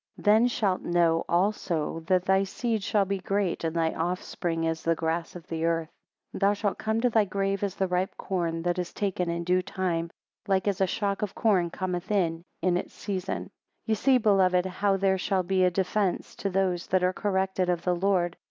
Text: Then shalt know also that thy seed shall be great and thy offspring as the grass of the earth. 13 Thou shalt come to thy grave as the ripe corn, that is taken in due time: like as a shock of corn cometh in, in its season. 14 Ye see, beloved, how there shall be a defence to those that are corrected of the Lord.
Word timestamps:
Then 0.17 0.47
shalt 0.47 0.81
know 0.81 1.23
also 1.29 1.99
that 2.07 2.25
thy 2.25 2.41
seed 2.43 2.81
shall 2.81 3.05
be 3.05 3.19
great 3.19 3.63
and 3.63 3.75
thy 3.75 3.93
offspring 3.93 4.65
as 4.65 4.81
the 4.81 4.95
grass 4.95 5.35
of 5.35 5.45
the 5.45 5.63
earth. 5.65 5.89
13 6.33 6.39
Thou 6.39 6.53
shalt 6.53 6.77
come 6.79 7.01
to 7.01 7.09
thy 7.11 7.23
grave 7.23 7.61
as 7.63 7.75
the 7.75 7.87
ripe 7.87 8.17
corn, 8.17 8.63
that 8.63 8.79
is 8.79 8.93
taken 8.93 9.29
in 9.29 9.43
due 9.43 9.61
time: 9.61 10.09
like 10.47 10.67
as 10.67 10.81
a 10.81 10.87
shock 10.87 11.21
of 11.21 11.35
corn 11.35 11.69
cometh 11.69 12.09
in, 12.09 12.43
in 12.63 12.77
its 12.77 12.95
season. 12.95 13.41
14 13.41 13.51
Ye 13.85 13.93
see, 13.93 14.17
beloved, 14.17 14.65
how 14.65 14.97
there 14.97 15.19
shall 15.19 15.43
be 15.43 15.63
a 15.65 15.69
defence 15.69 16.35
to 16.37 16.49
those 16.49 16.87
that 16.87 17.03
are 17.03 17.13
corrected 17.13 17.69
of 17.69 17.83
the 17.83 17.93
Lord. 17.95 18.37